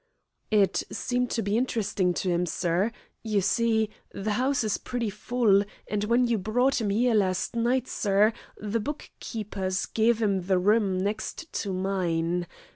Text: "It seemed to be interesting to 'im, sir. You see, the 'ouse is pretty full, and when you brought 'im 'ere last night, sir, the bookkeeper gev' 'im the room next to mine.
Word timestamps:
"It 0.49 0.81
seemed 0.91 1.29
to 1.29 1.43
be 1.43 1.55
interesting 1.59 2.11
to 2.15 2.31
'im, 2.31 2.47
sir. 2.47 2.91
You 3.21 3.39
see, 3.39 3.91
the 4.11 4.31
'ouse 4.31 4.63
is 4.63 4.79
pretty 4.79 5.11
full, 5.11 5.63
and 5.87 6.05
when 6.05 6.25
you 6.25 6.39
brought 6.39 6.81
'im 6.81 6.89
'ere 6.89 7.13
last 7.13 7.55
night, 7.55 7.87
sir, 7.87 8.33
the 8.57 8.79
bookkeeper 8.79 9.69
gev' 9.93 10.23
'im 10.23 10.41
the 10.47 10.57
room 10.57 10.97
next 10.97 11.53
to 11.53 11.71
mine. 11.71 12.47